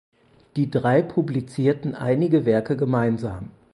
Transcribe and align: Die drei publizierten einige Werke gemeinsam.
Die 0.55 0.71
drei 0.71 1.03
publizierten 1.03 1.93
einige 1.93 2.47
Werke 2.47 2.75
gemeinsam. 2.75 3.51